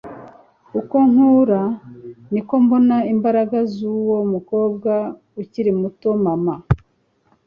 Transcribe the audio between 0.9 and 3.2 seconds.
nkura, niko mbona